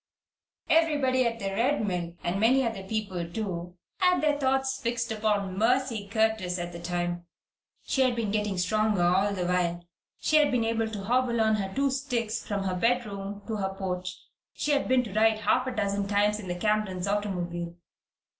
[0.67, 5.55] Everybody at the Red Mill and many other people, too had their thoughts fixed upon
[5.59, 7.27] Mercy Curtis at this time.
[7.83, 9.85] She had been getting stronger all the while.
[10.19, 13.69] She had been able to hobble on her two sticks from her bedroom to the
[13.69, 14.17] porch.
[14.55, 17.75] She had been to ride half a dozen times in the Camerons' automobile.